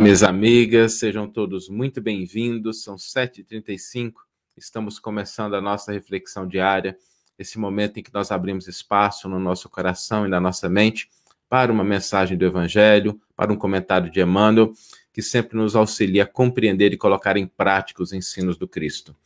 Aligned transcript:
Minhas 0.00 0.22
amigas, 0.22 0.92
sejam 0.92 1.26
todos 1.26 1.68
muito 1.68 2.00
bem-vindos. 2.00 2.84
São 2.84 2.94
7h35, 2.94 4.12
estamos 4.56 5.00
começando 5.00 5.54
a 5.54 5.60
nossa 5.60 5.90
reflexão 5.90 6.46
diária, 6.46 6.96
esse 7.36 7.58
momento 7.58 7.98
em 7.98 8.02
que 8.04 8.14
nós 8.14 8.30
abrimos 8.30 8.68
espaço 8.68 9.28
no 9.28 9.40
nosso 9.40 9.68
coração 9.68 10.24
e 10.24 10.28
na 10.28 10.38
nossa 10.38 10.68
mente 10.68 11.10
para 11.48 11.72
uma 11.72 11.82
mensagem 11.82 12.38
do 12.38 12.44
Evangelho, 12.44 13.20
para 13.34 13.52
um 13.52 13.56
comentário 13.56 14.08
de 14.08 14.20
Emmanuel, 14.20 14.72
que 15.12 15.20
sempre 15.20 15.58
nos 15.58 15.74
auxilia 15.74 16.22
a 16.22 16.26
compreender 16.26 16.92
e 16.92 16.96
colocar 16.96 17.36
em 17.36 17.48
prática 17.48 18.00
os 18.00 18.12
ensinos 18.12 18.56
do 18.56 18.68
Cristo. 18.68 19.16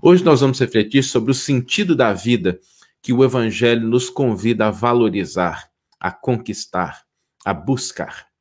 Hoje 0.00 0.24
nós 0.24 0.40
vamos 0.40 0.58
refletir 0.58 1.02
sobre 1.02 1.30
o 1.30 1.34
sentido 1.34 1.94
da 1.94 2.14
vida 2.14 2.58
que 3.02 3.12
o 3.12 3.22
Evangelho 3.22 3.86
nos 3.86 4.08
convida 4.08 4.68
a 4.68 4.70
valorizar, 4.70 5.70
a 6.00 6.10
conquistar, 6.10 7.04
a 7.44 7.52
buscar. 7.52 8.34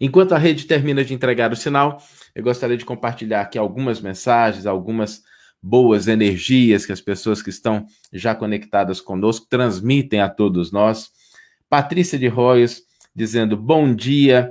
Enquanto 0.00 0.32
a 0.32 0.38
rede 0.38 0.64
termina 0.64 1.04
de 1.04 1.14
entregar 1.14 1.52
o 1.52 1.56
sinal, 1.56 2.02
eu 2.34 2.42
gostaria 2.42 2.76
de 2.76 2.84
compartilhar 2.84 3.42
aqui 3.42 3.58
algumas 3.58 4.00
mensagens, 4.00 4.66
algumas 4.66 5.22
boas 5.62 6.08
energias 6.08 6.84
que 6.84 6.92
as 6.92 7.00
pessoas 7.00 7.40
que 7.40 7.50
estão 7.50 7.86
já 8.12 8.34
conectadas 8.34 9.00
conosco 9.00 9.46
transmitem 9.48 10.20
a 10.20 10.28
todos 10.28 10.72
nós. 10.72 11.10
Patrícia 11.68 12.18
de 12.18 12.26
Royos 12.26 12.82
dizendo 13.14 13.56
bom 13.56 13.94
dia 13.94 14.50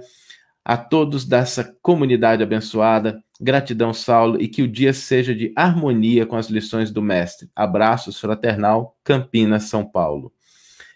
a 0.64 0.78
todos 0.78 1.26
dessa 1.26 1.76
comunidade 1.82 2.44
abençoada. 2.44 3.22
Gratidão, 3.40 3.94
Saulo, 3.94 4.40
e 4.40 4.48
que 4.48 4.62
o 4.62 4.68
dia 4.68 4.94
seja 4.94 5.34
de 5.34 5.52
harmonia 5.56 6.26
com 6.28 6.36
as 6.36 6.48
lições 6.48 6.92
do 6.92 7.02
Mestre. 7.02 7.50
Abraços 7.56 8.20
fraternal, 8.20 8.96
Campinas, 9.04 9.64
São 9.64 9.84
Paulo. 9.84 10.32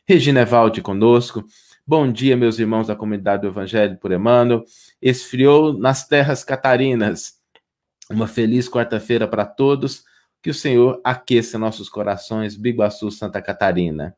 Regina 0.07 0.41
Evaldi 0.41 0.81
conosco. 0.81 1.43
Bom 1.87 2.11
dia, 2.11 2.35
meus 2.35 2.57
irmãos 2.57 2.87
da 2.87 2.95
comunidade 2.95 3.43
do 3.43 3.49
Evangelho 3.49 3.95
por 3.99 4.11
Emmanuel. 4.11 4.65
Esfriou 4.99 5.71
nas 5.71 6.07
terras 6.07 6.43
catarinas. 6.43 7.35
Uma 8.09 8.27
feliz 8.27 8.67
quarta-feira 8.67 9.27
para 9.27 9.45
todos. 9.45 10.03
Que 10.41 10.49
o 10.49 10.53
Senhor 10.53 10.99
aqueça 11.03 11.59
nossos 11.59 11.87
corações. 11.87 12.55
Biguaçu, 12.55 13.11
Santa 13.11 13.39
Catarina. 13.39 14.17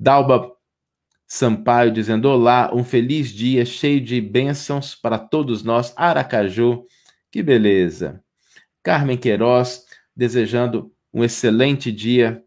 Dalba 0.00 0.52
Sampaio 1.26 1.92
dizendo: 1.92 2.30
Olá, 2.30 2.70
um 2.72 2.82
feliz 2.82 3.28
dia 3.28 3.66
cheio 3.66 4.00
de 4.00 4.18
bênçãos 4.22 4.94
para 4.94 5.18
todos 5.18 5.62
nós. 5.62 5.92
Aracaju, 5.94 6.86
que 7.30 7.42
beleza. 7.42 8.24
Carmen 8.82 9.18
Queiroz 9.18 9.84
desejando 10.16 10.90
um 11.12 11.22
excelente 11.22 11.92
dia 11.92 12.42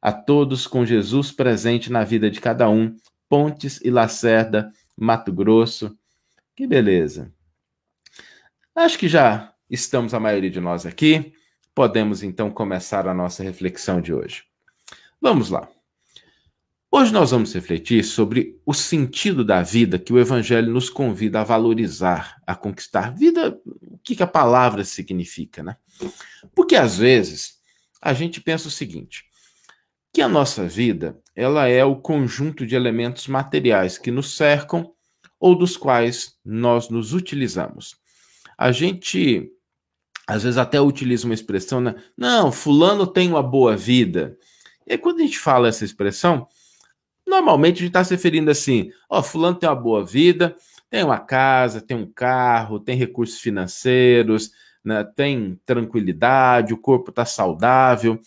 a 0.00 0.12
todos 0.12 0.66
com 0.66 0.86
Jesus 0.86 1.30
presente 1.30 1.92
na 1.92 2.04
vida 2.04 2.30
de 2.30 2.40
cada 2.40 2.70
um. 2.70 2.96
Pontes 3.30 3.80
e 3.84 3.90
Lacerda, 3.90 4.72
Mato 4.96 5.32
Grosso. 5.32 5.96
Que 6.56 6.66
beleza. 6.66 7.32
Acho 8.74 8.98
que 8.98 9.06
já 9.06 9.54
estamos, 9.70 10.12
a 10.12 10.18
maioria 10.18 10.50
de 10.50 10.58
nós 10.58 10.84
aqui. 10.84 11.32
Podemos 11.72 12.24
então 12.24 12.50
começar 12.50 13.06
a 13.06 13.14
nossa 13.14 13.44
reflexão 13.44 14.00
de 14.00 14.12
hoje. 14.12 14.42
Vamos 15.20 15.48
lá. 15.48 15.68
Hoje 16.90 17.12
nós 17.12 17.30
vamos 17.30 17.54
refletir 17.54 18.02
sobre 18.02 18.60
o 18.66 18.74
sentido 18.74 19.44
da 19.44 19.62
vida 19.62 19.96
que 19.96 20.12
o 20.12 20.18
Evangelho 20.18 20.72
nos 20.72 20.90
convida 20.90 21.40
a 21.40 21.44
valorizar, 21.44 22.42
a 22.44 22.56
conquistar. 22.56 23.14
Vida, 23.14 23.56
o 23.64 23.96
que, 23.98 24.20
a 24.20 24.26
palavra 24.26 24.82
significa, 24.82 25.62
né? 25.62 25.76
Porque 26.52 26.74
às 26.74 26.98
vezes 26.98 27.60
a 28.02 28.12
gente 28.12 28.40
pensa 28.40 28.66
o 28.66 28.72
seguinte: 28.72 29.29
que 30.12 30.22
a 30.22 30.28
nossa 30.28 30.66
vida 30.66 31.18
ela 31.34 31.68
é 31.68 31.84
o 31.84 31.96
conjunto 31.96 32.66
de 32.66 32.74
elementos 32.74 33.26
materiais 33.28 33.96
que 33.96 34.10
nos 34.10 34.36
cercam 34.36 34.92
ou 35.38 35.54
dos 35.56 35.76
quais 35.76 36.36
nós 36.44 36.88
nos 36.88 37.14
utilizamos. 37.14 37.96
A 38.58 38.72
gente 38.72 39.50
às 40.26 40.44
vezes 40.44 40.58
até 40.58 40.80
utiliza 40.80 41.24
uma 41.24 41.34
expressão, 41.34 41.80
né? 41.80 41.96
Não, 42.16 42.52
fulano 42.52 43.04
tem 43.04 43.28
uma 43.28 43.42
boa 43.42 43.76
vida. 43.76 44.38
E 44.86 44.92
aí, 44.92 44.98
quando 44.98 45.18
a 45.18 45.22
gente 45.22 45.38
fala 45.38 45.66
essa 45.66 45.84
expressão, 45.84 46.46
normalmente 47.26 47.76
a 47.76 47.78
gente 47.80 47.88
está 47.88 48.04
se 48.04 48.14
referindo 48.14 48.48
assim: 48.48 48.92
ó, 49.08 49.22
fulano 49.22 49.56
tem 49.56 49.68
uma 49.68 49.74
boa 49.74 50.04
vida, 50.04 50.56
tem 50.88 51.02
uma 51.02 51.18
casa, 51.18 51.80
tem 51.80 51.96
um 51.96 52.06
carro, 52.06 52.78
tem 52.78 52.96
recursos 52.96 53.40
financeiros, 53.40 54.52
né, 54.84 55.02
tem 55.02 55.58
tranquilidade, 55.66 56.72
o 56.72 56.78
corpo 56.78 57.10
está 57.10 57.24
saudável. 57.24 58.20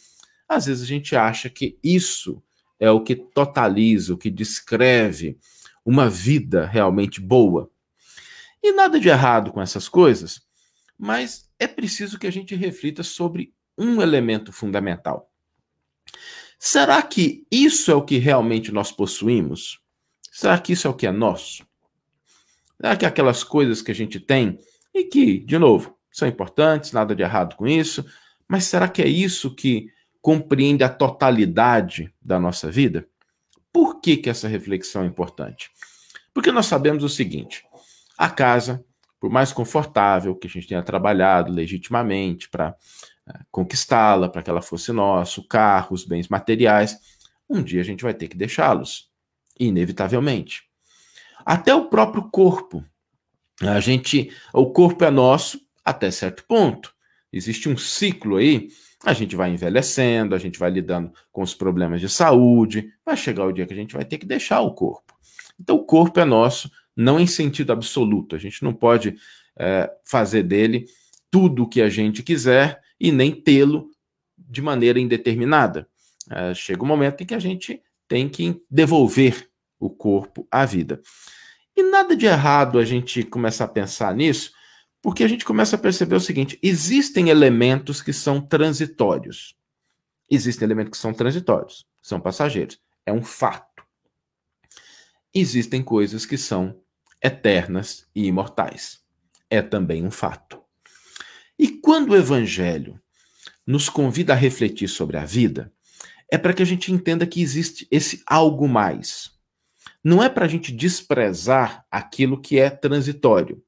Às 0.54 0.68
vezes 0.68 0.84
a 0.84 0.88
gente 0.88 1.16
acha 1.16 1.50
que 1.50 1.78
isso 1.84 2.42
é 2.80 2.92
o 2.92 3.02
que 3.02 3.16
totaliza, 3.16 4.14
o 4.14 4.18
que 4.18 4.30
descreve 4.30 5.38
uma 5.86 6.10
vida 6.10 6.66
realmente 6.66 7.20
boa. 7.20 7.72
E 8.62 8.72
nada 8.72 9.00
de 9.00 9.10
errado 9.10 9.52
com 9.52 9.62
essas 9.62 9.90
coisas, 9.90 10.42
mas 10.98 11.50
é 11.60 11.68
preciso 11.68 12.20
que 12.20 12.28
a 12.28 12.32
gente 12.32 12.56
reflita 12.56 13.04
sobre 13.04 13.54
um 13.78 14.02
elemento 14.02 14.52
fundamental. 14.54 15.32
Será 16.60 17.02
que 17.02 17.46
isso 17.52 17.92
é 17.92 17.96
o 17.96 18.06
que 18.06 18.18
realmente 18.18 18.72
nós 18.72 18.92
possuímos? 18.92 19.80
Será 20.32 20.58
que 20.60 20.74
isso 20.74 20.88
é 20.88 20.90
o 20.90 20.94
que 20.94 21.08
é 21.08 21.12
nosso? 21.12 21.66
Será 22.80 22.96
que 22.96 23.06
aquelas 23.06 23.44
coisas 23.44 23.82
que 23.82 23.92
a 23.92 23.96
gente 23.96 24.20
tem 24.20 24.58
e 24.94 25.04
que, 25.04 25.40
de 25.40 25.58
novo, 25.58 25.98
são 26.12 26.28
importantes, 26.28 26.92
nada 26.92 27.16
de 27.16 27.24
errado 27.24 27.56
com 27.56 27.68
isso, 27.68 28.06
mas 28.48 28.66
será 28.66 28.88
que 28.88 29.02
é 29.02 29.08
isso 29.08 29.54
que 29.54 29.92
compreende 30.24 30.86
a 30.86 30.90
totalidade 30.90 32.12
da 32.22 32.40
nossa 32.40 32.72
vida? 32.72 33.06
Por 33.74 34.00
que, 34.00 34.16
que 34.16 34.30
essa 34.30 34.48
reflexão 34.48 35.04
é 35.04 35.06
importante? 35.06 35.70
Porque 36.34 36.52
nós 36.52 36.66
sabemos 36.66 37.04
o 37.04 37.10
seguinte: 37.10 37.64
a 38.18 38.30
casa, 38.30 38.84
por 39.20 39.30
mais 39.30 39.52
confortável 39.52 40.34
que 40.34 40.48
a 40.48 40.50
gente 40.50 40.68
tenha 40.68 40.82
trabalhado 40.82 41.52
legitimamente 41.52 42.50
para 42.50 42.74
eh, 43.28 43.40
conquistá-la, 43.52 44.30
para 44.30 44.42
que 44.42 44.50
ela 44.50 44.62
fosse 44.62 44.94
nossa, 44.94 45.42
o 45.42 45.48
carro, 45.48 45.94
os 45.94 46.06
bens 46.06 46.30
materiais, 46.30 46.98
um 47.50 47.62
dia 47.62 47.82
a 47.82 47.86
gente 47.86 48.02
vai 48.04 48.14
ter 48.14 48.30
que 48.30 48.38
deixá-los, 48.38 49.10
inevitavelmente. 49.60 50.64
Até 51.46 51.76
o 51.76 51.90
próprio 51.90 52.30
corpo. 52.32 52.84
A 53.62 53.80
gente, 53.82 54.32
o 54.54 54.72
corpo 54.72 55.04
é 55.04 55.12
nosso 55.12 55.60
até 55.84 56.10
certo 56.10 56.46
ponto. 56.46 56.94
Existe 57.32 57.68
um 57.68 57.76
ciclo 57.76 58.38
aí 58.38 58.70
a 59.04 59.14
gente 59.14 59.36
vai 59.36 59.52
envelhecendo, 59.52 60.34
a 60.34 60.38
gente 60.38 60.58
vai 60.58 60.72
lidando 60.72 61.12
com 61.32 61.42
os 61.42 61.54
problemas 61.54 62.00
de 62.00 62.08
saúde, 62.08 62.92
vai 63.06 63.18
chegar 63.18 63.46
o 63.46 63.52
dia 63.52 63.66
que 63.66 63.74
a 63.74 63.76
gente 63.76 63.94
vai 63.94 64.06
ter 64.06 64.18
que 64.18 64.26
deixar 64.26 64.62
o 64.62 64.74
corpo. 64.74 65.14
Então, 65.60 65.76
o 65.76 65.84
corpo 65.84 66.20
é 66.20 66.26
nosso, 66.26 66.72
não 66.96 67.20
em 67.20 67.28
sentido 67.28 67.72
absoluto. 67.74 68.36
A 68.36 68.40
gente 68.40 68.64
não 68.64 68.74
pode 68.74 69.16
é, 69.58 69.92
fazer 70.04 70.44
dele 70.44 70.86
tudo 71.30 71.64
o 71.64 71.68
que 71.68 71.82
a 71.82 71.90
gente 71.90 72.24
quiser 72.24 72.82
e 73.00 73.12
nem 73.12 73.32
tê-lo 73.32 73.90
de 74.38 74.62
maneira 74.62 75.00
indeterminada. 75.00 75.88
É, 76.32 76.54
chega 76.54 76.84
um 76.84 76.88
momento 76.88 77.22
em 77.22 77.26
que 77.26 77.34
a 77.34 77.40
gente 77.40 77.82
tem 78.08 78.30
que 78.30 78.62
devolver 78.70 79.50
o 79.80 79.90
corpo 79.90 80.48
à 80.50 80.66
vida. 80.66 81.02
E 81.76 81.84
nada 81.84 82.16
de 82.16 82.26
errado 82.26 82.80
a 82.80 82.86
gente 82.86 83.24
começar 83.24 83.66
a 83.66 83.68
pensar 83.70 84.16
nisso, 84.16 84.52
porque 85.04 85.22
a 85.22 85.28
gente 85.28 85.44
começa 85.44 85.76
a 85.76 85.80
perceber 85.80 86.16
o 86.16 86.22
seguinte: 86.22 86.58
existem 86.64 87.28
elementos 87.30 88.02
que 88.02 88.14
são 88.14 88.40
transitórios. 88.40 89.54
Existem 90.32 90.66
elementos 90.66 90.92
que 90.92 90.98
são 90.98 91.14
transitórios, 91.14 91.86
são 92.02 92.20
passageiros. 92.20 92.80
É 93.06 93.12
um 93.12 93.22
fato. 93.22 93.84
Existem 95.36 95.84
coisas 95.84 96.26
que 96.26 96.38
são 96.38 96.80
eternas 97.22 98.08
e 98.16 98.26
imortais. 98.26 99.02
É 99.50 99.62
também 99.62 100.06
um 100.06 100.10
fato. 100.10 100.64
E 101.60 101.68
quando 101.68 102.12
o 102.12 102.16
evangelho 102.16 103.00
nos 103.68 103.90
convida 103.90 104.34
a 104.34 104.38
refletir 104.38 104.88
sobre 104.88 105.18
a 105.18 105.26
vida, 105.26 105.72
é 106.32 106.38
para 106.38 106.54
que 106.54 106.64
a 106.64 106.66
gente 106.66 106.92
entenda 106.92 107.28
que 107.28 107.42
existe 107.42 107.88
esse 107.92 108.24
algo 108.26 108.68
mais. 108.68 109.32
Não 110.04 110.24
é 110.24 110.30
para 110.30 110.46
a 110.46 110.48
gente 110.48 110.72
desprezar 110.72 111.86
aquilo 111.92 112.42
que 112.42 112.58
é 112.58 112.70
transitório 112.70 113.64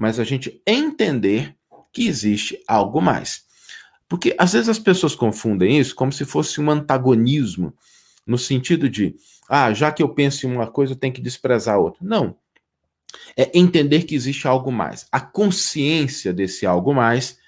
mas 0.00 0.18
a 0.18 0.24
gente 0.24 0.62
entender 0.66 1.54
que 1.92 2.08
existe 2.08 2.58
algo 2.66 3.02
mais. 3.02 3.44
Porque 4.08 4.34
às 4.38 4.54
vezes 4.54 4.70
as 4.70 4.78
pessoas 4.78 5.14
confundem 5.14 5.78
isso 5.78 5.94
como 5.94 6.10
se 6.10 6.24
fosse 6.24 6.58
um 6.58 6.70
antagonismo, 6.70 7.74
no 8.26 8.38
sentido 8.38 8.88
de, 8.88 9.14
ah, 9.46 9.74
já 9.74 9.92
que 9.92 10.02
eu 10.02 10.08
penso 10.08 10.46
em 10.46 10.50
uma 10.50 10.66
coisa, 10.66 10.94
eu 10.94 10.96
tenho 10.96 11.12
que 11.12 11.20
desprezar 11.20 11.74
a 11.74 11.78
outra. 11.78 12.00
Não. 12.02 12.34
É 13.36 13.50
entender 13.52 14.04
que 14.04 14.14
existe 14.14 14.48
algo 14.48 14.72
mais. 14.72 15.06
A 15.12 15.20
consciência 15.20 16.32
desse 16.32 16.64
algo 16.64 16.94
mais 16.94 17.38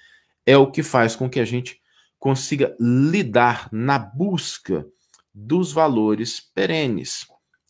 é 0.45 0.55
o 0.55 0.69
que 0.69 0.83
faz 0.83 1.15
com 1.15 1.27
que 1.27 1.39
a 1.39 1.45
gente 1.45 1.81
consiga 2.19 2.75
lidar 2.79 3.67
na 3.71 3.97
busca 3.97 4.85
dos 5.33 5.71
valores 5.71 6.39
perenes, 6.39 7.25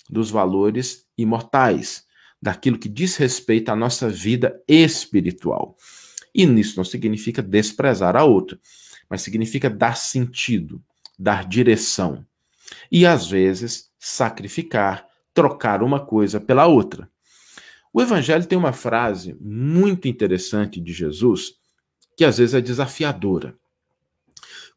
dos 0.09 0.29
valores 0.29 1.07
imortais, 1.17 2.05
daquilo 2.43 2.77
que 2.77 2.89
diz 2.89 3.15
respeito 3.15 3.69
à 3.69 3.75
nossa 3.75 4.09
vida 4.09 4.61
espiritual. 4.67 5.77
E 6.35 6.45
nisso 6.45 6.75
não 6.75 6.83
significa 6.83 7.41
desprezar 7.41 8.17
a 8.17 8.25
outra, 8.25 8.59
mas 9.09 9.21
significa 9.21 9.69
dar 9.69 9.95
sentido, 9.95 10.83
dar 11.17 11.47
direção. 11.47 12.25
E 12.91 13.05
às 13.05 13.27
vezes 13.27 13.89
sacrificar, 13.97 15.07
trocar 15.33 15.81
uma 15.81 16.05
coisa 16.05 16.41
pela 16.41 16.67
outra. 16.67 17.09
O 17.93 18.01
Evangelho 18.01 18.45
tem 18.45 18.57
uma 18.57 18.73
frase 18.73 19.37
muito 19.39 20.09
interessante 20.09 20.81
de 20.81 20.91
Jesus, 20.91 21.53
que 22.17 22.25
às 22.25 22.39
vezes 22.39 22.55
é 22.55 22.59
desafiadora. 22.59 23.55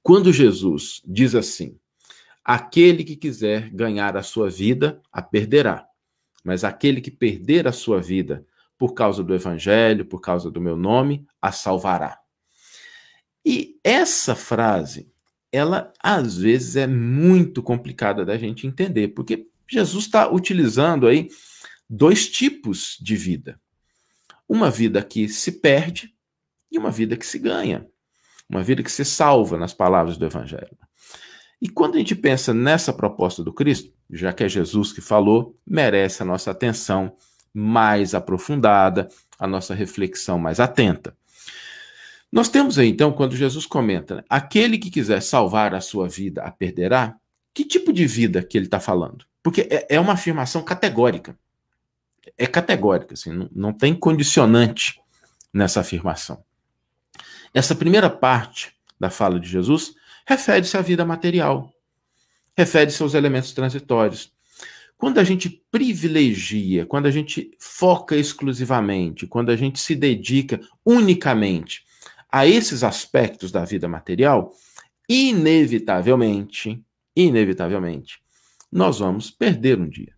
Quando 0.05 0.33
Jesus 0.33 1.03
diz 1.05 1.35
assim: 1.35 1.77
Aquele 2.45 3.03
que 3.03 3.17
quiser 3.17 3.71
ganhar 3.71 4.17
a 4.17 4.23
sua 4.23 4.49
vida, 4.49 5.03
a 5.11 5.21
perderá. 5.21 5.85
Mas 6.47 6.63
aquele 6.63 7.01
que 7.01 7.11
perder 7.11 7.67
a 7.67 7.73
sua 7.73 8.01
vida 8.01 8.47
por 8.79 8.95
causa 8.95 9.21
do 9.25 9.35
evangelho, 9.35 10.07
por 10.07 10.21
causa 10.21 10.49
do 10.49 10.61
meu 10.61 10.77
nome, 10.77 11.27
a 11.43 11.51
salvará. 11.51 12.21
E 13.45 13.81
essa 13.83 14.37
frase, 14.37 15.11
ela 15.51 15.93
às 16.01 16.39
vezes 16.39 16.77
é 16.77 16.87
muito 16.87 17.65
complicada 17.65 18.25
da 18.25 18.39
gente 18.39 18.65
entender, 18.65 19.09
porque 19.09 19.49
Jesus 19.69 20.05
está 20.05 20.31
utilizando 20.31 21.09
aí 21.09 21.29
dois 21.91 22.29
tipos 22.29 22.97
de 23.01 23.17
vida. 23.17 23.61
Uma 24.49 24.71
vida 24.71 25.03
que 25.03 25.29
se 25.29 25.51
perde 25.51 26.15
e 26.71 26.79
uma 26.79 26.93
vida 26.93 27.17
que 27.17 27.27
se 27.27 27.41
ganha. 27.41 27.89
Uma 28.49 28.63
vida 28.63 28.85
que 28.85 28.93
se 28.93 29.05
salva, 29.05 29.59
nas 29.59 29.75
palavras 29.75 30.17
do 30.17 30.25
Evangelho. 30.25 30.79
E 31.61 31.69
quando 31.69 31.97
a 31.97 31.99
gente 31.99 32.15
pensa 32.15 32.55
nessa 32.55 32.93
proposta 32.93 33.43
do 33.43 33.53
Cristo, 33.53 33.96
já 34.11 34.33
que 34.33 34.45
é 34.45 34.49
Jesus 34.49 34.93
que 34.93 35.01
falou, 35.01 35.57
merece 35.67 36.23
a 36.23 36.27
nossa 36.27 36.51
atenção 36.51 37.17
mais 37.53 38.15
aprofundada, 38.15 39.09
a 39.39 39.47
nossa 39.47 39.75
reflexão 39.75 40.39
mais 40.39 40.61
atenta. 40.61 41.17
Nós 42.31 42.49
temos 42.49 42.79
aí, 42.79 42.89
então, 42.89 43.13
quando 43.13 43.37
Jesus 43.37 43.67
comenta, 43.67 44.17
né, 44.17 44.25
aquele 44.29 44.79
que 44.79 44.91
quiser 44.91 45.23
salvar 45.23 45.75
a 45.75 45.81
sua 45.81 46.09
vida 46.09 46.43
a 46.43 46.51
perderá, 46.51 47.17
que 47.55 47.65
tipo 47.65 47.93
de 47.93 48.07
vida 48.07 48.43
que 48.43 48.59
ele 48.59 48.67
está 48.67 48.79
falando? 48.79 49.25
Porque 49.43 49.63
é, 49.71 49.95
é, 49.95 50.01
uma 50.01 50.13
afirmação 50.13 50.63
categórica. 50.63 51.39
É 52.37 52.47
categórica, 52.47 53.15
assim, 53.15 53.33
não, 53.33 53.49
não 53.53 53.73
tem 53.73 53.95
condicionante 53.95 55.01
nessa 55.53 55.81
afirmação. 55.81 56.45
Essa 57.55 57.75
primeira 57.75 58.11
parte 58.11 58.75
da 59.01 59.09
fala 59.09 59.41
de 59.41 59.49
Jesus 59.49 59.95
refere-se 60.27 60.77
à 60.77 60.83
vida 60.83 61.05
material, 61.05 61.73
refere-se 62.57 63.03
aos 63.03 63.15
elementos 63.15 63.53
transitórios. 63.53 64.33
Quando 64.97 65.19
a 65.19 65.25
gente 65.25 65.63
privilegia, 65.71 66.87
quando 66.87 67.07
a 67.07 67.11
gente 67.11 67.51
foca 67.59 68.17
exclusivamente, 68.17 69.27
quando 69.27 69.51
a 69.51 69.57
gente 69.57 69.79
se 69.79 69.95
dedica 69.95 70.59
unicamente 70.85 71.85
a 72.33 72.47
esses 72.47 72.83
aspectos 72.83 73.53
da 73.53 73.65
vida 73.65 73.87
material, 73.87 74.55
inevitavelmente, 75.09 76.83
inevitavelmente, 77.15 78.21
nós 78.73 78.99
vamos 78.99 79.31
perder 79.31 79.79
um 79.79 79.89
dia. 79.89 80.15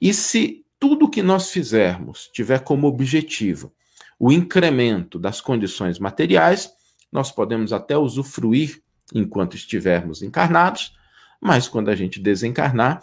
E 0.00 0.14
se 0.14 0.64
tudo 0.78 1.10
que 1.10 1.22
nós 1.22 1.50
fizermos 1.50 2.30
tiver 2.32 2.60
como 2.60 2.86
objetivo 2.86 3.72
o 4.18 4.32
incremento 4.32 5.18
das 5.18 5.40
condições 5.40 5.98
materiais, 5.98 6.70
nós 7.12 7.30
podemos 7.30 7.72
até 7.72 7.96
usufruir 7.98 8.82
enquanto 9.14 9.56
estivermos 9.56 10.22
encarnados, 10.22 10.95
mas 11.40 11.68
quando 11.68 11.88
a 11.88 11.94
gente 11.94 12.20
desencarnar, 12.20 13.02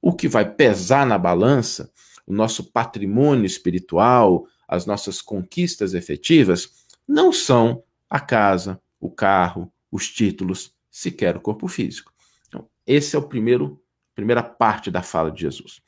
o 0.00 0.12
que 0.12 0.28
vai 0.28 0.48
pesar 0.48 1.06
na 1.06 1.18
balança, 1.18 1.90
o 2.26 2.32
nosso 2.32 2.70
patrimônio 2.70 3.46
espiritual, 3.46 4.46
as 4.66 4.86
nossas 4.86 5.22
conquistas 5.22 5.94
efetivas, 5.94 6.84
não 7.06 7.32
são 7.32 7.82
a 8.08 8.20
casa, 8.20 8.80
o 9.00 9.10
carro, 9.10 9.72
os 9.90 10.10
títulos, 10.10 10.74
sequer 10.90 11.36
o 11.36 11.40
corpo 11.40 11.66
físico. 11.68 12.12
Então, 12.48 12.68
esse 12.86 13.16
é 13.16 13.18
o 13.18 13.28
primeiro 13.28 13.80
primeira 14.14 14.42
parte 14.42 14.90
da 14.90 15.00
fala 15.00 15.30
de 15.30 15.42
Jesus. 15.42 15.80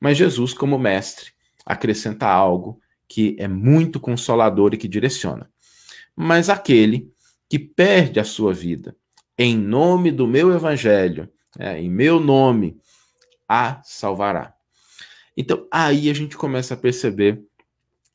Mas 0.00 0.16
Jesus, 0.16 0.54
como 0.54 0.78
mestre, 0.78 1.32
acrescenta 1.66 2.26
algo 2.26 2.80
que 3.06 3.36
é 3.38 3.46
muito 3.46 4.00
consolador 4.00 4.72
e 4.72 4.78
que 4.78 4.88
direciona. 4.88 5.50
Mas 6.16 6.48
aquele 6.48 7.12
que 7.46 7.58
perde 7.58 8.18
a 8.18 8.24
sua 8.24 8.54
vida 8.54 8.96
em 9.38 9.56
nome 9.56 10.10
do 10.10 10.26
meu 10.26 10.52
evangelho, 10.52 11.30
é, 11.58 11.80
em 11.80 11.88
meu 11.88 12.18
nome, 12.18 12.76
a 13.48 13.80
salvará. 13.84 14.52
Então, 15.36 15.66
aí 15.70 16.10
a 16.10 16.14
gente 16.14 16.36
começa 16.36 16.74
a 16.74 16.76
perceber 16.76 17.40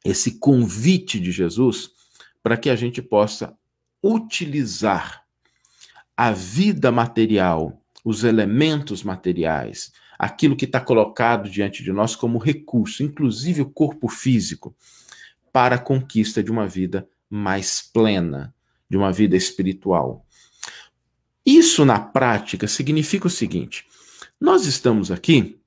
esse 0.04 0.38
convite 0.38 1.20
de 1.20 1.32
Jesus 1.32 1.92
para 2.44 2.58
que 2.58 2.70
a 2.70 2.76
gente 2.76 3.02
possa 3.02 3.58
utilizar 4.04 5.24
a 6.18 6.32
vida 6.32 6.92
material, 6.92 7.82
os 8.04 8.26
elementos 8.26 9.02
materiais, 9.02 9.94
aquilo 10.20 10.58
que 10.58 10.66
está 10.66 10.82
colocado 10.82 11.50
diante 11.50 11.82
de 11.82 11.94
nós 11.94 12.16
como 12.16 12.38
recurso, 12.38 13.02
inclusive 13.02 13.62
o 13.62 13.70
corpo 13.70 14.10
físico, 14.10 14.76
para 15.54 15.76
a 15.76 15.80
conquista 15.80 16.44
de 16.44 16.52
uma 16.52 16.68
vida 16.68 17.08
mais 17.30 17.82
plena, 17.82 18.54
de 18.90 18.98
uma 18.98 19.12
vida 19.12 19.38
espiritual. 19.38 20.23
Isso 21.46 21.84
na 21.84 22.00
prática 22.00 22.68
significa 22.68 23.28
o 23.28 23.30
seguinte: 23.30 23.86
nós 24.40 24.66
estamos 24.66 25.12
aqui, 25.12 25.60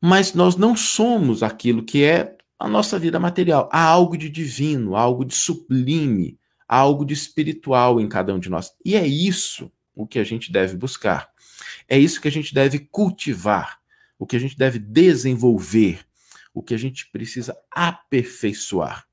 mas 0.00 0.34
nós 0.34 0.56
não 0.56 0.76
somos 0.76 1.42
aquilo 1.42 1.82
que 1.82 2.04
é 2.04 2.36
a 2.58 2.68
nossa 2.68 2.98
vida 2.98 3.18
material. 3.18 3.68
Há 3.72 3.82
algo 3.82 4.16
de 4.16 4.28
divino, 4.28 4.96
algo 4.96 5.24
de 5.24 5.34
sublime, 5.34 6.38
algo 6.68 7.04
de 7.04 7.14
espiritual 7.14 8.00
em 8.00 8.08
cada 8.08 8.34
um 8.34 8.38
de 8.38 8.48
nós. 8.48 8.72
E 8.84 8.96
é 8.96 9.06
isso 9.06 9.70
o 9.94 10.06
que 10.06 10.18
a 10.18 10.24
gente 10.24 10.52
deve 10.52 10.76
buscar. 10.76 11.30
É 11.88 11.98
isso 11.98 12.20
que 12.20 12.28
a 12.28 12.32
gente 12.32 12.54
deve 12.54 12.78
cultivar, 12.78 13.78
o 14.18 14.26
que 14.26 14.36
a 14.36 14.38
gente 14.38 14.56
deve 14.56 14.78
desenvolver, 14.78 16.04
o 16.52 16.62
que 16.62 16.74
a 16.74 16.78
gente 16.78 17.10
precisa 17.10 17.56
aperfeiçoar. 17.70 19.06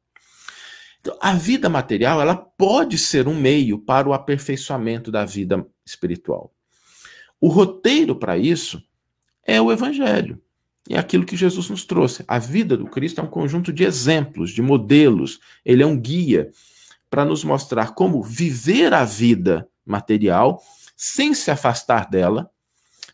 Então, 1.01 1.17
a 1.19 1.33
vida 1.33 1.67
material 1.67 2.21
ela 2.21 2.35
pode 2.35 2.97
ser 2.97 3.27
um 3.27 3.35
meio 3.35 3.79
para 3.79 4.07
o 4.07 4.13
aperfeiçoamento 4.13 5.11
da 5.11 5.25
vida 5.25 5.65
espiritual. 5.83 6.53
O 7.39 7.47
roteiro 7.47 8.15
para 8.15 8.37
isso 8.37 8.81
é 9.43 9.59
o 9.59 9.71
Evangelho. 9.71 10.39
É 10.87 10.97
aquilo 10.97 11.25
que 11.25 11.35
Jesus 11.35 11.69
nos 11.69 11.83
trouxe. 11.85 12.23
A 12.27 12.37
vida 12.37 12.77
do 12.77 12.85
Cristo 12.85 13.19
é 13.19 13.23
um 13.23 13.27
conjunto 13.27 13.73
de 13.73 13.83
exemplos, 13.83 14.51
de 14.51 14.61
modelos. 14.61 15.39
Ele 15.65 15.81
é 15.81 15.85
um 15.85 15.99
guia 15.99 16.51
para 17.09 17.25
nos 17.25 17.43
mostrar 17.43 17.95
como 17.95 18.21
viver 18.21 18.93
a 18.93 19.03
vida 19.03 19.67
material 19.83 20.61
sem 20.95 21.33
se 21.33 21.49
afastar 21.49 22.07
dela, 22.07 22.51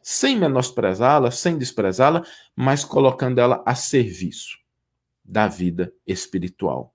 sem 0.04 0.38
menosprezá-la, 0.38 1.32
sem 1.32 1.58
desprezá-la, 1.58 2.22
mas 2.54 2.84
colocando 2.84 3.40
ela 3.40 3.64
a 3.66 3.76
serviço 3.76 4.58
da 5.24 5.48
vida 5.48 5.94
espiritual 6.06 6.94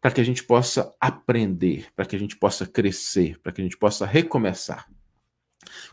para 0.00 0.10
que 0.10 0.20
a 0.20 0.24
gente 0.24 0.42
possa 0.44 0.92
aprender, 1.00 1.86
para 1.94 2.06
que 2.06 2.16
a 2.16 2.18
gente 2.18 2.36
possa 2.36 2.66
crescer, 2.66 3.38
para 3.42 3.52
que 3.52 3.60
a 3.60 3.64
gente 3.64 3.76
possa 3.76 4.06
recomeçar. 4.06 4.86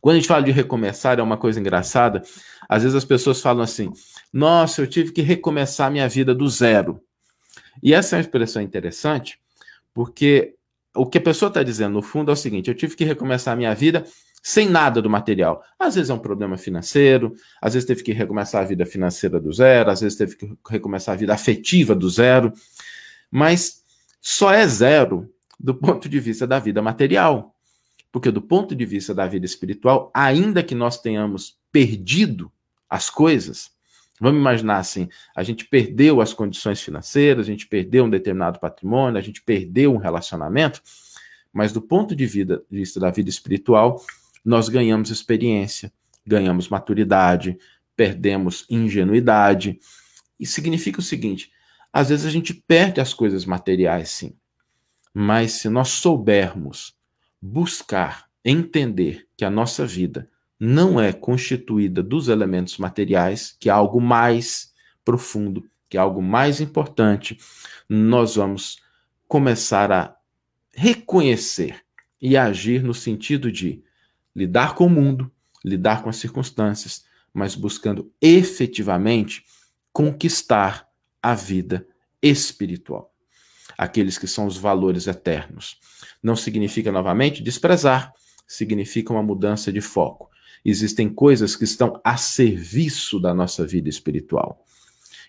Quando 0.02 0.16
a 0.16 0.20
gente 0.20 0.28
fala 0.28 0.44
de 0.44 0.52
recomeçar, 0.52 1.20
é 1.20 1.22
uma 1.22 1.38
coisa 1.38 1.60
engraçada. 1.60 2.22
Às 2.70 2.84
vezes 2.84 2.96
as 2.96 3.06
pessoas 3.06 3.42
falam 3.42 3.64
assim: 3.64 3.92
Nossa, 4.32 4.82
eu 4.82 4.88
tive 4.88 5.12
que 5.12 5.22
recomeçar 5.22 5.92
minha 5.92 6.08
vida 6.08 6.34
do 6.34 6.48
zero. 6.48 7.02
E 7.84 7.94
essa 7.94 8.16
é 8.16 8.18
uma 8.18 8.22
expressão 8.22 8.62
interessante, 8.62 9.40
porque 9.94 10.56
o 10.96 11.06
que 11.06 11.18
a 11.18 11.22
pessoa 11.22 11.50
está 11.50 11.62
dizendo, 11.62 11.94
no 11.94 12.02
fundo, 12.02 12.32
é 12.32 12.34
o 12.34 12.38
seguinte: 12.38 12.70
eu 12.70 12.76
tive 12.76 12.96
que 12.96 13.04
recomeçar 13.04 13.56
minha 13.58 13.76
vida 13.76 14.06
sem 14.42 14.70
nada 14.70 15.02
do 15.02 15.10
material. 15.10 15.62
Às 15.78 15.96
vezes 15.96 16.10
é 16.10 16.14
um 16.14 16.20
problema 16.20 16.58
financeiro, 16.58 17.36
às 17.62 17.74
vezes 17.74 17.86
teve 17.86 18.02
que 18.02 18.14
recomeçar 18.14 18.62
a 18.62 18.66
vida 18.66 18.86
financeira 18.86 19.40
do 19.40 19.52
zero, 19.52 19.90
às 19.90 20.00
vezes 20.00 20.18
teve 20.18 20.38
que 20.38 20.54
recomeçar 20.70 21.16
a 21.16 21.18
vida 21.18 21.34
afetiva 21.34 21.94
do 21.94 22.10
zero. 22.10 22.54
Mas 23.30 23.77
só 24.30 24.52
é 24.52 24.68
zero 24.68 25.34
do 25.58 25.74
ponto 25.74 26.10
de 26.10 26.20
vista 26.20 26.46
da 26.46 26.60
vida 26.60 26.82
material. 26.82 27.56
Porque, 28.12 28.30
do 28.30 28.42
ponto 28.42 28.76
de 28.76 28.86
vista 28.86 29.16
da 29.16 29.26
vida 29.26 29.46
espiritual, 29.46 30.12
ainda 30.14 30.62
que 30.62 30.76
nós 30.76 31.00
tenhamos 31.00 31.58
perdido 31.72 32.52
as 32.90 33.10
coisas, 33.10 33.72
vamos 34.20 34.42
imaginar 34.42 34.80
assim: 34.80 35.08
a 35.34 35.44
gente 35.44 35.64
perdeu 35.64 36.20
as 36.20 36.34
condições 36.34 36.82
financeiras, 36.82 37.46
a 37.46 37.50
gente 37.50 37.68
perdeu 37.68 38.04
um 38.04 38.10
determinado 38.10 38.60
patrimônio, 38.60 39.18
a 39.18 39.22
gente 39.22 39.42
perdeu 39.42 39.94
um 39.94 39.98
relacionamento, 39.98 40.82
mas 41.54 41.72
do 41.72 41.82
ponto 41.82 42.14
de 42.14 42.26
vista 42.70 43.00
da 43.00 43.10
vida 43.10 43.30
espiritual, 43.30 44.04
nós 44.44 44.68
ganhamos 44.68 45.10
experiência, 45.10 45.90
ganhamos 46.26 46.68
maturidade, 46.68 47.58
perdemos 47.96 48.66
ingenuidade. 48.70 49.80
E 50.38 50.46
significa 50.46 51.00
o 51.00 51.04
seguinte: 51.04 51.50
às 51.92 52.10
vezes 52.10 52.26
a 52.26 52.30
gente 52.30 52.54
perde 52.54 53.02
as 53.02 53.14
coisas 53.14 53.46
materiais, 53.46 54.10
sim. 54.10 54.36
Mas 55.14 55.54
se 55.54 55.70
nós 55.70 55.90
soubermos 55.90 56.96
buscar, 57.42 58.28
entender 58.44 59.28
que 59.36 59.44
a 59.44 59.50
nossa 59.50 59.86
vida 59.86 60.30
não 60.60 61.00
é 61.00 61.12
constituída 61.12 62.02
dos 62.02 62.28
elementos 62.28 62.78
materiais, 62.78 63.56
que 63.60 63.70
é 63.70 63.72
algo 63.72 64.00
mais 64.00 64.74
profundo, 65.04 65.64
que 65.90 65.98
é 65.98 66.00
algo 66.00 66.22
mais 66.22 66.60
importante, 66.60 67.38
nós 67.88 68.36
vamos 68.36 68.82
começar 69.28 69.92
a 69.92 70.16
reconhecer 70.74 71.84
e 72.22 72.36
agir 72.36 72.84
no 72.84 72.94
sentido 72.94 73.52
de 73.52 73.84
lidar 74.36 74.76
com 74.76 74.86
o 74.86 74.90
mundo, 74.90 75.32
lidar 75.64 76.04
com 76.04 76.10
as 76.10 76.18
circunstâncias, 76.18 77.06
mas 77.34 77.56
buscando 77.56 78.12
efetivamente 78.22 79.44
conquistar 79.92 80.87
a 81.30 81.36
vida 81.36 81.86
espiritual. 82.22 83.14
Aqueles 83.78 84.18
que 84.18 84.28
são 84.28 84.48
os 84.48 84.56
valores 84.56 85.08
eternos. 85.08 85.78
Não 86.24 86.38
significa, 86.38 86.90
novamente, 86.90 87.44
desprezar, 87.44 88.14
significa 88.48 89.12
uma 89.12 89.22
mudança 89.22 89.70
de 89.70 89.82
foco. 89.82 90.30
Existem 90.64 91.10
coisas 91.10 91.54
que 91.54 91.66
estão 91.66 92.00
a 92.02 92.16
serviço 92.16 93.20
da 93.20 93.34
nossa 93.34 93.68
vida 93.68 93.90
espiritual. 93.90 94.64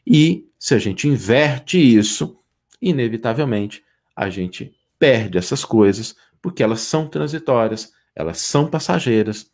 E 0.06 0.48
se 0.56 0.72
a 0.72 0.78
gente 0.78 1.08
inverte 1.08 1.76
isso, 1.78 2.38
inevitavelmente 2.80 3.82
a 4.14 4.30
gente 4.30 4.72
perde 5.00 5.36
essas 5.36 5.64
coisas, 5.64 6.14
porque 6.40 6.62
elas 6.62 6.80
são 6.80 7.08
transitórias, 7.08 7.92
elas 8.14 8.38
são 8.38 8.70
passageiras. 8.70 9.50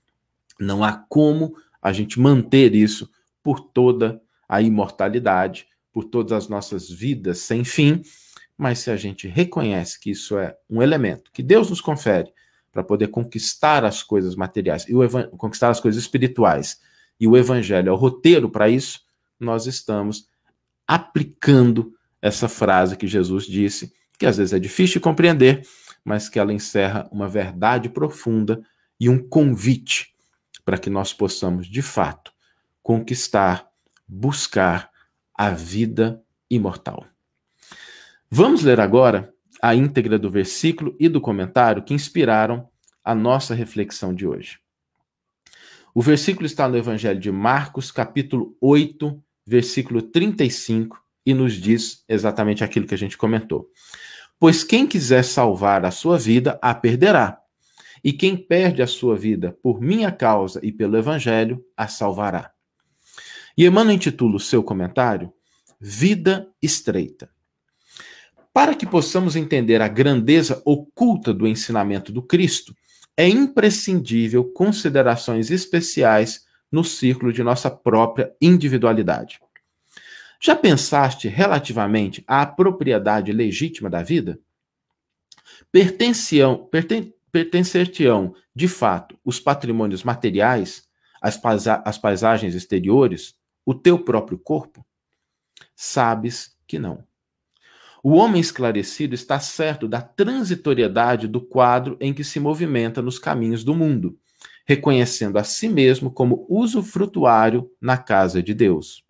Não 0.61 0.85
há 0.85 0.93
como 0.93 1.57
a 1.81 1.91
gente 1.91 2.21
manter 2.21 2.75
isso 2.75 3.11
por 3.43 3.61
toda 3.61 4.21
a 4.47 4.61
imortalidade, 4.61 5.67
por 5.95 6.05
todas 6.05 6.33
as 6.33 6.49
nossas 6.49 6.91
vidas 6.91 7.39
sem 7.39 7.63
fim. 7.63 8.03
Mas 8.59 8.81
se 8.81 8.91
a 8.91 8.97
gente 8.97 9.29
reconhece 9.29 9.99
que 9.99 10.11
isso 10.11 10.37
é 10.37 10.57
um 10.69 10.83
elemento 10.83 11.31
que 11.33 11.43
Deus 11.43 11.71
nos 11.71 11.81
confere 11.81 12.33
para 12.73 12.83
poder 12.83 13.09
conquistar 13.09 13.85
as 13.85 14.03
coisas 14.03 14.35
materiais 14.35 14.85
e 14.89 14.93
conquistar 15.39 15.71
as 15.71 15.79
coisas 15.79 16.03
espirituais, 16.03 16.81
e 17.19 17.29
o 17.29 17.37
evangelho 17.37 17.89
é 17.89 17.93
o 17.93 17.97
roteiro 17.97 18.51
para 18.51 18.69
isso, 18.69 19.03
nós 19.39 19.67
estamos 19.67 20.29
aplicando 20.87 21.95
essa 22.21 22.49
frase 22.49 22.97
que 22.97 23.07
Jesus 23.07 23.47
disse, 23.47 23.93
que 24.19 24.27
às 24.27 24.37
vezes 24.37 24.53
é 24.53 24.59
difícil 24.59 24.95
de 24.95 25.01
compreender, 25.01 25.63
mas 26.05 26.29
que 26.29 26.39
ela 26.39 26.53
encerra 26.53 27.09
uma 27.13 27.29
verdade 27.29 27.89
profunda 27.89 28.61
e 28.99 29.09
um 29.09 29.19
convite 29.19 30.13
para 30.65 30.79
que 30.79 30.91
nós 30.91 31.13
possamos, 31.13 31.69
de 31.69 31.83
fato, 31.83 32.33
conquistar, 32.83 33.69
buscar 34.09 34.91
a 35.35 35.51
vida 35.51 36.23
imortal. 36.51 37.07
Vamos 38.31 38.63
ler 38.63 38.81
agora 38.81 39.33
a 39.61 39.75
íntegra 39.75 40.19
do 40.19 40.31
versículo 40.31 40.97
e 41.01 41.09
do 41.09 41.21
comentário 41.21 41.83
que 41.83 41.95
inspiraram 41.95 42.69
a 43.03 43.15
nossa 43.15 43.55
reflexão 43.55 44.15
de 44.15 44.27
hoje. 44.27 44.59
O 45.95 46.03
versículo 46.03 46.47
está 46.47 46.69
no 46.69 46.77
Evangelho 46.77 47.21
de 47.21 47.31
Marcos, 47.31 47.93
capítulo 47.93 48.57
8, 48.61 49.23
versículo 49.47 50.03
35, 50.03 51.01
e 51.25 51.33
nos 51.33 51.55
diz 51.55 52.05
exatamente 52.09 52.65
aquilo 52.65 52.87
que 52.87 52.95
a 52.95 52.99
gente 52.99 53.17
comentou. 53.17 53.71
Pois 54.39 54.65
quem 54.65 54.87
quiser 54.87 55.23
salvar 55.23 55.85
a 55.85 55.91
sua 55.91 56.19
vida, 56.19 56.59
a 56.61 56.75
perderá. 56.75 57.39
E 58.03 58.13
quem 58.13 58.37
perde 58.37 58.83
a 58.83 58.87
sua 58.87 59.17
vida 59.17 59.57
por 59.63 59.81
minha 59.81 60.13
causa 60.13 60.61
e 60.63 60.71
pelo 60.71 60.99
Evangelho, 60.99 61.65
a 61.77 61.89
salvará. 61.89 62.54
E 63.57 63.65
Emmanuel 63.65 63.95
intitula 63.95 64.37
o 64.37 64.41
seu 64.41 64.63
comentário 64.63 65.33
Vida 65.81 66.49
Estreita. 66.61 67.31
Para 68.53 68.75
que 68.75 68.87
possamos 68.87 69.37
entender 69.37 69.81
a 69.81 69.89
grandeza 69.89 70.63
oculta 70.65 71.33
do 71.33 71.47
ensinamento 71.47 72.13
do 72.13 72.23
Cristo, 72.23 72.75
é 73.17 73.29
imprescindível 73.29 74.45
considerações 74.45 75.51
especiais 75.51 76.45
no 76.71 76.83
círculo 76.83 77.33
de 77.33 77.43
nossa 77.43 77.71
própria 77.71 78.33
individualidade. 78.41 79.41
Já 80.41 80.57
pensaste 80.57 81.29
relativamente 81.29 82.25
à 82.27 82.45
propriedade 82.45 83.33
legítima 83.33 83.89
da 83.89 84.03
vida? 84.03 84.39
Pertenciam, 85.71 86.67
perten, 86.67 87.15
pertencer-te-ão, 87.31 88.35
de 88.55 88.69
fato, 88.69 89.19
os 89.25 89.39
patrimônios 89.39 90.03
materiais, 90.03 90.85
as, 91.23 91.37
paisa 91.37 91.83
as 91.85 91.97
paisagens 91.97 92.55
exteriores, 92.55 93.35
o 93.65 93.75
teu 93.75 93.99
próprio 93.99 94.39
corpo? 94.39 94.85
Sabes 95.75 96.57
que 96.67 96.79
não. 96.79 97.05
O 98.03 98.17
homem 98.17 98.41
esclarecido 98.41 99.15
está 99.15 99.41
certo 99.41 99.89
da 99.89 100.03
transitoriedade 100.03 101.27
do 101.27 101.41
quadro 101.41 101.97
em 101.99 102.13
que 102.13 102.23
se 102.23 102.39
movimenta 102.39 103.01
nos 103.01 103.19
caminhos 103.19 103.65
do 103.65 103.75
mundo, 103.75 104.19
reconhecendo 104.67 105.39
a 105.39 105.45
si 105.45 105.69
mesmo 105.69 106.11
como 106.11 106.45
usufrutuário 106.49 107.71
na 107.81 107.97
casa 107.97 108.43
de 108.43 108.53
Deus. 108.53 109.03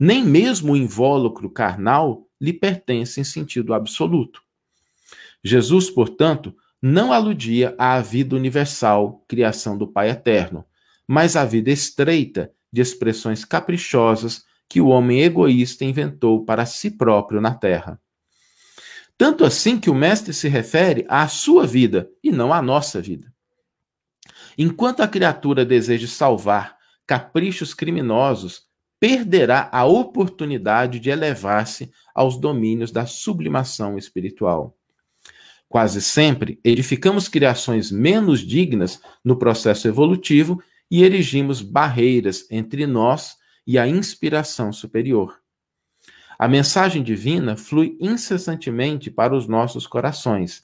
Nem 0.00 0.24
mesmo 0.24 0.72
o 0.72 0.76
invólucro 0.76 1.50
carnal 1.50 2.26
lhe 2.40 2.52
pertence 2.52 3.20
em 3.20 3.24
sentido 3.24 3.74
absoluto. 3.74 4.42
Jesus, 5.44 5.90
portanto, 5.90 6.56
não 6.80 7.12
aludia 7.12 7.74
à 7.76 8.00
vida 8.00 8.36
universal, 8.36 9.24
criação 9.28 9.76
do 9.76 9.86
Pai 9.86 10.10
eterno, 10.10 10.64
mas 11.06 11.36
à 11.36 11.44
vida 11.44 11.70
estreita 11.70 12.52
de 12.72 12.80
expressões 12.80 13.44
caprichosas 13.44 14.44
que 14.68 14.80
o 14.80 14.88
homem 14.88 15.22
egoísta 15.22 15.84
inventou 15.84 16.44
para 16.44 16.66
si 16.66 16.90
próprio 16.90 17.40
na 17.40 17.54
terra. 17.54 18.00
Tanto 19.16 19.44
assim 19.44 19.80
que 19.80 19.90
o 19.90 19.94
Mestre 19.94 20.32
se 20.32 20.48
refere 20.48 21.04
à 21.08 21.26
sua 21.26 21.66
vida 21.66 22.08
e 22.22 22.30
não 22.30 22.52
à 22.52 22.62
nossa 22.62 23.00
vida. 23.00 23.32
Enquanto 24.56 25.00
a 25.00 25.08
criatura 25.08 25.64
deseja 25.64 26.06
salvar 26.06 26.76
caprichos 27.06 27.72
criminosos 27.72 28.68
perderá 29.00 29.68
a 29.72 29.84
oportunidade 29.86 31.00
de 31.00 31.10
elevar-se 31.10 31.90
aos 32.14 32.36
domínios 32.36 32.90
da 32.90 33.06
sublimação 33.06 33.96
espiritual. 33.96 34.76
Quase 35.68 36.00
sempre 36.00 36.58
edificamos 36.64 37.28
criações 37.28 37.90
menos 37.90 38.40
dignas 38.40 39.00
no 39.24 39.36
processo 39.36 39.86
evolutivo 39.86 40.62
e 40.90 41.04
erigimos 41.04 41.60
barreiras 41.60 42.46
entre 42.50 42.86
nós 42.86 43.36
e 43.66 43.78
a 43.78 43.86
inspiração 43.86 44.72
superior. 44.72 45.38
A 46.38 46.46
mensagem 46.46 47.02
divina 47.02 47.56
flui 47.56 47.96
incessantemente 48.00 49.10
para 49.10 49.34
os 49.34 49.46
nossos 49.46 49.86
corações, 49.86 50.62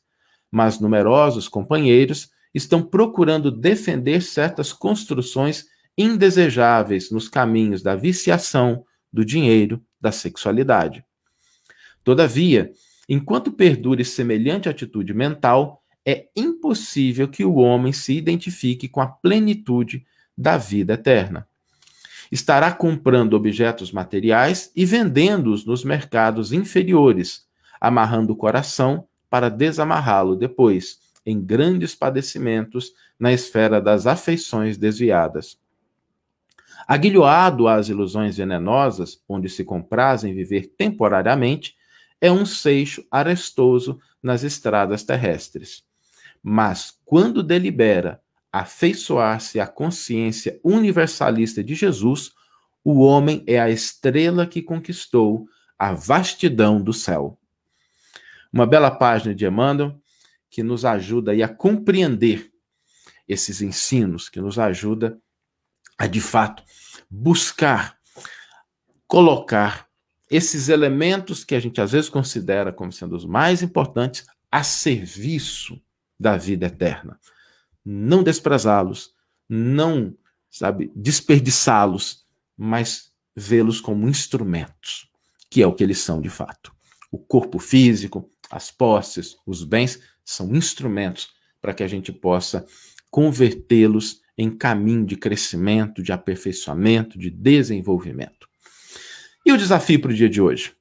mas 0.50 0.78
numerosos 0.78 1.48
companheiros 1.48 2.30
estão 2.54 2.82
procurando 2.82 3.50
defender 3.50 4.22
certas 4.22 4.72
construções 4.72 5.66
indesejáveis 5.98 7.10
nos 7.10 7.28
caminhos 7.28 7.82
da 7.82 7.96
viciação, 7.96 8.84
do 9.12 9.24
dinheiro, 9.24 9.84
da 10.00 10.12
sexualidade. 10.12 11.04
Todavia, 12.04 12.70
enquanto 13.08 13.52
perdure 13.52 14.04
semelhante 14.04 14.68
atitude 14.68 15.12
mental, 15.12 15.82
é 16.06 16.28
impossível 16.36 17.26
que 17.28 17.44
o 17.44 17.54
homem 17.54 17.92
se 17.92 18.14
identifique 18.14 18.88
com 18.88 19.00
a 19.00 19.06
plenitude 19.06 20.04
da 20.36 20.56
vida 20.56 20.94
eterna. 20.94 21.46
Estará 22.30 22.72
comprando 22.72 23.34
objetos 23.34 23.92
materiais 23.92 24.70
e 24.74 24.84
vendendo-os 24.84 25.64
nos 25.64 25.84
mercados 25.84 26.52
inferiores, 26.52 27.46
amarrando 27.80 28.32
o 28.32 28.36
coração 28.36 29.06
para 29.28 29.48
desamarrá-lo 29.48 30.36
depois, 30.36 30.98
em 31.26 31.40
grandes 31.40 31.94
padecimentos 31.94 32.92
na 33.18 33.32
esfera 33.32 33.80
das 33.80 34.06
afeições 34.06 34.76
desviadas. 34.76 35.58
Aguilhoado 36.86 37.66
às 37.66 37.88
ilusões 37.88 38.36
venenosas, 38.36 39.22
onde 39.28 39.48
se 39.48 39.64
comprazem 39.64 40.34
viver 40.34 40.72
temporariamente, 40.76 41.76
é 42.20 42.30
um 42.30 42.44
seixo 42.44 43.04
arestoso 43.10 43.98
nas 44.22 44.42
estradas 44.42 45.02
terrestres. 45.02 45.84
Mas, 46.42 46.98
quando 47.04 47.42
delibera 47.42 48.20
afeiçoar-se 48.54 49.58
à 49.58 49.66
consciência 49.66 50.60
universalista 50.62 51.60
de 51.60 51.74
Jesus, 51.74 52.30
o 52.84 53.00
homem 53.00 53.42
é 53.48 53.60
a 53.60 53.68
estrela 53.68 54.46
que 54.46 54.62
conquistou 54.62 55.48
a 55.76 55.92
vastidão 55.92 56.80
do 56.80 56.92
céu. 56.92 57.36
Uma 58.52 58.64
bela 58.64 58.92
página 58.92 59.34
de 59.34 59.44
Emmanuel 59.44 60.00
que 60.48 60.62
nos 60.62 60.84
ajuda 60.84 61.32
a 61.32 61.48
compreender 61.48 62.52
esses 63.26 63.60
ensinos, 63.60 64.28
que 64.28 64.40
nos 64.40 64.56
ajuda 64.56 65.18
a 65.98 66.06
de 66.06 66.20
fato 66.20 66.62
buscar 67.10 67.98
colocar 69.08 69.88
esses 70.30 70.68
elementos 70.68 71.42
que 71.42 71.56
a 71.56 71.60
gente 71.60 71.80
às 71.80 71.90
vezes 71.90 72.08
considera 72.08 72.72
como 72.72 72.92
sendo 72.92 73.16
os 73.16 73.24
mais 73.24 73.64
importantes 73.64 74.24
a 74.48 74.62
serviço 74.62 75.82
da 76.18 76.36
vida 76.36 76.66
eterna. 76.66 77.18
Não 77.84 78.22
desprezá-los, 78.22 79.12
não, 79.48 80.16
sabe, 80.50 80.90
desperdiçá-los, 80.94 82.24
mas 82.56 83.12
vê-los 83.36 83.80
como 83.80 84.08
instrumentos, 84.08 85.10
que 85.50 85.62
é 85.62 85.66
o 85.66 85.74
que 85.74 85.84
eles 85.84 85.98
são 85.98 86.20
de 86.20 86.30
fato. 86.30 86.72
O 87.10 87.18
corpo 87.18 87.58
físico, 87.58 88.30
as 88.50 88.70
posses, 88.70 89.36
os 89.46 89.64
bens 89.64 90.00
são 90.24 90.54
instrumentos 90.54 91.28
para 91.60 91.74
que 91.74 91.82
a 91.82 91.88
gente 91.88 92.12
possa 92.12 92.66
convertê-los 93.10 94.20
em 94.36 94.50
caminho 94.50 95.04
de 95.04 95.16
crescimento, 95.16 96.02
de 96.02 96.12
aperfeiçoamento, 96.12 97.18
de 97.18 97.30
desenvolvimento. 97.30 98.48
E 99.46 99.52
o 99.52 99.56
desafio 99.56 100.00
para 100.00 100.10
o 100.10 100.14
dia 100.14 100.28
de 100.28 100.40
hoje? 100.40 100.74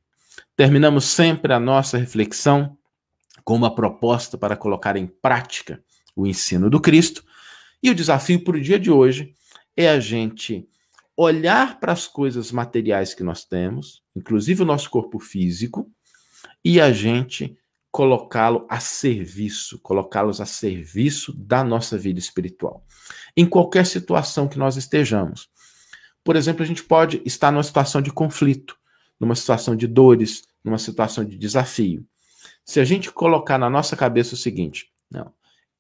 Terminamos 0.56 1.06
sempre 1.06 1.54
a 1.54 1.60
nossa 1.60 1.98
reflexão 1.98 2.78
com 3.44 3.56
uma 3.56 3.74
proposta 3.74 4.38
para 4.38 4.56
colocar 4.56 4.96
em 4.96 5.06
prática 5.06 5.84
o 6.16 6.28
ensino 6.28 6.70
do 6.70 6.80
Cristo. 6.80 7.24
E 7.82 7.90
o 7.90 7.96
desafio 7.96 8.44
para 8.44 8.58
o 8.58 8.62
dia 8.62 8.80
de 8.80 8.92
hoje 8.92 9.34
é 9.76 9.90
a 9.90 10.00
gente 10.00 10.68
olhar 11.16 11.80
para 11.80 11.92
as 11.92 12.08
coisas 12.08 12.52
materiais 12.52 13.14
que 13.14 13.24
nós 13.24 13.46
temos, 13.46 14.04
inclusive 14.16 14.64
o 14.64 14.66
nosso 14.66 14.90
corpo 14.90 15.20
físico, 15.20 15.90
e 16.64 16.80
a 16.80 16.92
gente 16.92 17.58
colocá-lo 17.92 18.66
a 18.70 18.80
serviço, 18.80 19.78
colocá-los 19.80 20.42
a 20.42 20.46
serviço 20.46 21.32
da 21.38 21.64
nossa 21.64 21.98
vida 21.98 22.18
espiritual. 22.18 22.84
Em 23.38 23.46
qualquer 23.46 23.86
situação 23.86 24.48
que 24.48 24.58
nós 24.58 24.78
estejamos. 24.78 25.48
Por 26.24 26.36
exemplo, 26.36 26.64
a 26.64 26.66
gente 26.66 26.84
pode 26.84 27.22
estar 27.26 27.52
numa 27.52 27.62
situação 27.62 28.02
de 28.02 28.12
conflito, 28.12 28.76
numa 29.20 29.36
situação 29.36 29.76
de 29.76 29.86
dores, 29.86 30.42
numa 30.64 30.80
situação 30.80 31.24
de 31.24 31.38
desafio. 31.38 32.04
Se 32.66 32.80
a 32.80 32.86
gente 32.86 33.12
colocar 33.12 33.58
na 33.58 33.70
nossa 33.70 33.96
cabeça 33.96 34.34
o 34.34 34.38
seguinte, 34.38 34.88
não, 35.12 35.32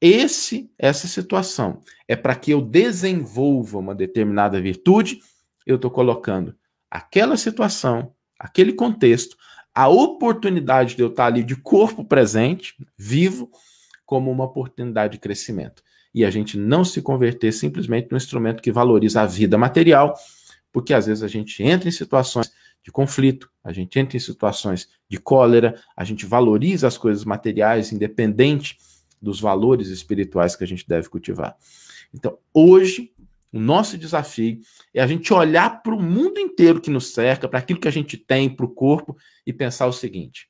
esse 0.06 0.70
essa 0.78 1.08
situação 1.08 1.80
é 2.10 2.14
para 2.14 2.36
que 2.36 2.52
eu 2.52 2.62
desenvolva 2.62 3.78
uma 3.78 3.96
determinada 3.96 4.60
virtude, 4.60 5.22
eu 5.66 5.78
estou 5.78 5.90
colocando 5.90 6.54
aquela 6.92 7.38
situação, 7.38 8.14
aquele 8.38 8.74
contexto, 8.74 9.38
a 9.74 9.88
oportunidade 9.88 10.98
de 10.98 11.02
eu 11.02 11.08
estar 11.08 11.28
ali 11.28 11.42
de 11.42 11.56
corpo 11.56 12.04
presente, 12.04 12.76
vivo, 12.98 13.50
como 14.06 14.30
uma 14.30 14.44
oportunidade 14.44 15.14
de 15.14 15.20
crescimento. 15.20 15.82
E 16.14 16.26
a 16.26 16.30
gente 16.30 16.58
não 16.58 16.84
se 16.84 17.02
converter 17.02 17.54
simplesmente 17.54 18.12
no 18.12 18.18
instrumento 18.18 18.62
que 18.62 18.74
valoriza 18.74 19.22
a 19.22 19.26
vida 19.26 19.58
material, 19.58 20.14
porque 20.70 20.94
às 20.94 21.06
vezes 21.06 21.24
a 21.24 21.30
gente 21.30 21.64
entra 21.64 21.88
em 21.88 21.94
situações 21.94 22.52
de 22.84 22.92
conflito, 22.92 23.50
a 23.64 23.72
gente 23.72 23.98
entra 23.98 24.18
em 24.18 24.20
situações 24.20 24.90
de 25.10 25.18
cólera, 25.18 25.82
a 25.96 26.04
gente 26.04 26.26
valoriza 26.26 26.90
as 26.90 26.98
coisas 26.98 27.24
materiais, 27.24 27.94
independente 27.94 28.78
dos 29.24 29.40
valores 29.40 29.88
espirituais 29.88 30.56
que 30.56 30.64
a 30.64 30.68
gente 30.68 30.88
deve 30.88 31.08
cultivar. 31.08 31.56
Então, 32.14 32.38
hoje, 32.54 33.14
o 33.52 33.60
nosso 33.60 33.98
desafio 33.98 34.60
é 34.94 35.02
a 35.02 35.08
gente 35.08 35.34
olhar 35.34 35.82
para 35.82 35.96
o 35.96 36.02
mundo 36.02 36.40
inteiro 36.40 36.82
que 36.82 36.90
nos 36.90 37.14
cerca, 37.14 37.48
para 37.48 37.60
aquilo 37.60 37.80
que 37.80 37.88
a 37.88 37.92
gente 37.92 38.18
tem, 38.18 38.50
para 38.50 38.66
o 38.66 38.70
corpo, 38.70 39.16
e 39.48 39.54
pensar 39.54 39.88
o 39.88 39.94
seguinte: 39.94 40.50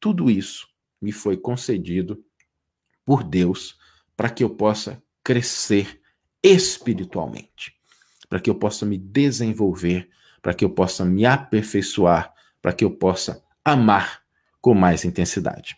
tudo 0.00 0.30
isso 0.30 0.68
me 1.00 1.12
foi 1.12 1.36
concedido 1.36 2.22
por 3.04 3.22
Deus 3.22 3.78
para 4.16 4.28
que 4.28 4.42
eu 4.42 4.50
possa 4.50 5.02
crescer 5.22 6.00
espiritualmente, 6.42 7.74
para 8.28 8.40
que 8.40 8.50
eu 8.50 8.54
possa 8.54 8.84
me 8.84 8.98
desenvolver, 8.98 10.08
para 10.42 10.52
que 10.52 10.64
eu 10.64 10.70
possa 10.70 11.04
me 11.04 11.24
aperfeiçoar, 11.24 12.34
para 12.60 12.72
que 12.72 12.84
eu 12.84 12.90
possa 12.90 13.44
amar 13.64 14.22
com 14.60 14.74
mais 14.74 15.04
intensidade. 15.04 15.76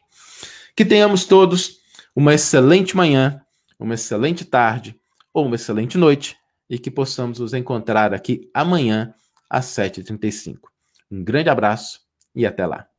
Que 0.75 0.85
tenhamos 0.85 1.25
todos 1.25 1.82
uma 2.14 2.35
excelente 2.35 2.97
manhã, 2.97 3.40
uma 3.78 3.95
excelente 3.95 4.45
tarde 4.45 4.99
ou 5.33 5.47
uma 5.47 5.57
excelente 5.57 5.97
noite 5.97 6.37
e 6.69 6.78
que 6.78 6.90
possamos 6.90 7.38
nos 7.38 7.54
encontrar 7.54 8.14
aqui 8.14 8.50
amanhã 8.54 9.14
às 9.49 9.66
7h35. 9.66 10.59
Um 11.11 11.23
grande 11.23 11.49
abraço 11.50 12.00
e 12.35 12.47
até 12.47 12.66
lá. 12.66 12.91